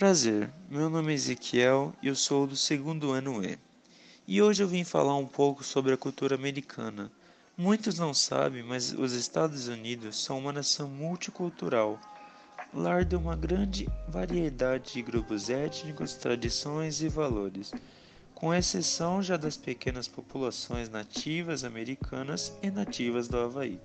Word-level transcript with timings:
Prazer, 0.00 0.50
meu 0.70 0.88
nome 0.88 1.12
é 1.12 1.14
Ezequiel 1.14 1.92
e 2.00 2.08
eu 2.08 2.16
sou 2.16 2.46
do 2.46 2.56
segundo 2.56 3.10
ano 3.12 3.44
E. 3.44 3.58
E 4.26 4.40
hoje 4.40 4.62
eu 4.62 4.66
vim 4.66 4.82
falar 4.82 5.14
um 5.14 5.26
pouco 5.26 5.62
sobre 5.62 5.92
a 5.92 5.96
cultura 5.98 6.36
americana. 6.36 7.12
Muitos 7.54 7.98
não 7.98 8.14
sabem, 8.14 8.62
mas 8.62 8.94
os 8.94 9.12
Estados 9.12 9.68
Unidos 9.68 10.24
são 10.24 10.38
uma 10.38 10.54
nação 10.54 10.88
multicultural, 10.88 12.00
lar 12.72 13.04
de 13.04 13.14
uma 13.14 13.36
grande 13.36 13.86
variedade 14.08 14.94
de 14.94 15.02
grupos 15.02 15.50
étnicos, 15.50 16.14
tradições 16.14 17.02
e 17.02 17.08
valores, 17.10 17.70
com 18.34 18.54
exceção 18.54 19.22
já 19.22 19.36
das 19.36 19.58
pequenas 19.58 20.08
populações 20.08 20.88
nativas 20.88 21.62
americanas 21.62 22.54
e 22.62 22.70
nativas 22.70 23.28
do 23.28 23.36
Havaí. 23.36 23.78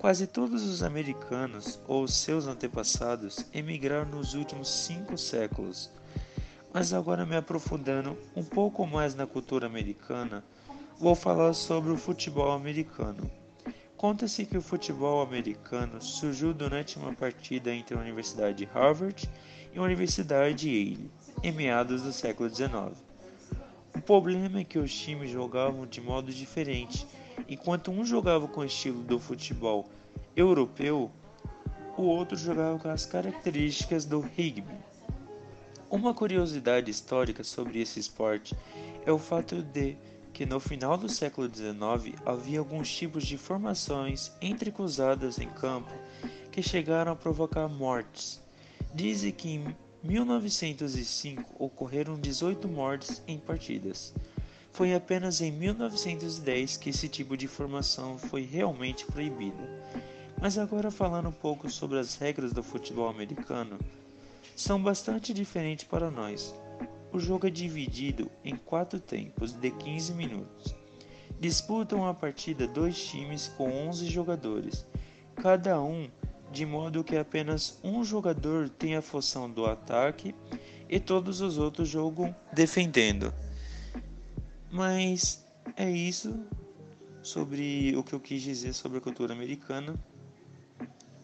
Quase 0.00 0.26
todos 0.26 0.62
os 0.62 0.82
americanos 0.82 1.80
ou 1.88 2.06
seus 2.06 2.46
antepassados 2.46 3.44
emigraram 3.52 4.06
nos 4.10 4.34
últimos 4.34 4.68
cinco 4.68 5.16
séculos. 5.16 5.90
Mas 6.72 6.92
agora, 6.92 7.24
me 7.24 7.36
aprofundando 7.36 8.16
um 8.34 8.44
pouco 8.44 8.86
mais 8.86 9.14
na 9.14 9.26
cultura 9.26 9.66
americana, 9.66 10.44
vou 10.98 11.14
falar 11.14 11.54
sobre 11.54 11.90
o 11.90 11.96
futebol 11.96 12.52
americano. 12.52 13.30
Conta-se 13.96 14.44
que 14.44 14.58
o 14.58 14.62
futebol 14.62 15.22
americano 15.22 16.02
surgiu 16.02 16.52
durante 16.52 16.98
uma 16.98 17.14
partida 17.14 17.74
entre 17.74 17.96
a 17.96 18.00
Universidade 18.00 18.58
de 18.58 18.64
Harvard 18.66 19.28
e 19.74 19.78
a 19.78 19.82
Universidade 19.82 20.54
de 20.54 20.68
Yale, 20.68 21.10
em 21.42 21.52
meados 21.52 22.02
do 22.02 22.12
século 22.12 22.48
XIX. 22.48 22.92
Problema 24.06 24.60
é 24.60 24.64
que 24.64 24.78
os 24.78 24.94
times 24.94 25.30
jogavam 25.30 25.86
de 25.86 26.00
modo 26.00 26.32
diferente 26.32 27.06
Enquanto 27.48 27.90
um 27.90 28.04
jogava 28.04 28.48
com 28.48 28.60
o 28.60 28.64
estilo 28.64 29.02
do 29.02 29.20
futebol 29.20 29.88
europeu, 30.34 31.10
o 31.96 32.02
outro 32.02 32.36
jogava 32.36 32.78
com 32.78 32.88
as 32.88 33.06
características 33.06 34.04
do 34.04 34.20
rugby. 34.20 34.74
Uma 35.88 36.12
curiosidade 36.12 36.90
histórica 36.90 37.44
sobre 37.44 37.80
esse 37.80 38.00
esporte 38.00 38.56
é 39.04 39.12
o 39.12 39.18
fato 39.18 39.62
de 39.62 39.96
que 40.32 40.44
no 40.44 40.58
final 40.58 40.98
do 40.98 41.08
século 41.08 41.48
XIX 41.48 42.20
havia 42.26 42.58
alguns 42.58 42.92
tipos 42.94 43.24
de 43.24 43.38
formações 43.38 44.32
entrecruzadas 44.42 45.38
em 45.38 45.48
campo 45.48 45.92
que 46.50 46.62
chegaram 46.62 47.12
a 47.12 47.16
provocar 47.16 47.68
mortes. 47.68 48.42
Dizem 48.92 49.32
que 49.32 49.50
em 49.50 49.76
1905 50.06 51.56
ocorreram 51.58 52.18
18 52.18 52.68
mortes 52.68 53.22
em 53.26 53.38
partidas. 53.38 54.14
Foi 54.72 54.94
apenas 54.94 55.40
em 55.40 55.50
1910 55.50 56.76
que 56.76 56.90
esse 56.90 57.08
tipo 57.08 57.36
de 57.36 57.48
formação 57.48 58.16
foi 58.16 58.42
realmente 58.42 59.04
proibido. 59.06 59.62
Mas 60.40 60.58
agora 60.58 60.90
falando 60.90 61.30
um 61.30 61.32
pouco 61.32 61.68
sobre 61.70 61.98
as 61.98 62.14
regras 62.14 62.52
do 62.52 62.62
futebol 62.62 63.08
americano, 63.08 63.78
são 64.54 64.80
bastante 64.82 65.32
diferentes 65.32 65.84
para 65.84 66.10
nós. 66.10 66.54
O 67.12 67.18
jogo 67.18 67.46
é 67.46 67.50
dividido 67.50 68.30
em 68.44 68.54
quatro 68.54 69.00
tempos 69.00 69.52
de 69.52 69.70
15 69.70 70.12
minutos. 70.14 70.74
Disputam 71.40 72.06
a 72.06 72.14
partida 72.14 72.66
dois 72.66 73.02
times 73.06 73.48
com 73.56 73.70
11 73.88 74.06
jogadores, 74.06 74.86
cada 75.36 75.80
um 75.80 76.08
de 76.50 76.64
modo 76.64 77.04
que 77.04 77.16
apenas 77.16 77.78
um 77.82 78.04
jogador 78.04 78.68
tem 78.68 78.96
a 78.96 79.02
função 79.02 79.50
do 79.50 79.66
ataque 79.66 80.34
e 80.88 81.00
todos 81.00 81.40
os 81.40 81.58
outros 81.58 81.88
jogam 81.88 82.34
defendendo. 82.52 83.32
Mas 84.70 85.44
é 85.76 85.90
isso 85.90 86.38
sobre 87.22 87.94
o 87.96 88.02
que 88.02 88.12
eu 88.12 88.20
quis 88.20 88.42
dizer 88.42 88.72
sobre 88.72 88.98
a 88.98 89.00
cultura 89.00 89.32
americana. 89.32 89.94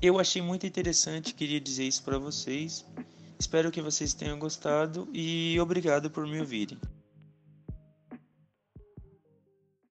Eu 0.00 0.18
achei 0.18 0.40
muito 0.40 0.66
interessante, 0.66 1.34
queria 1.34 1.60
dizer 1.60 1.84
isso 1.84 2.02
para 2.02 2.18
vocês. 2.18 2.86
Espero 3.38 3.70
que 3.70 3.82
vocês 3.82 4.14
tenham 4.14 4.38
gostado 4.38 5.08
e 5.12 5.58
obrigado 5.60 6.10
por 6.10 6.26
me 6.26 6.40
ouvirem. 6.40 6.78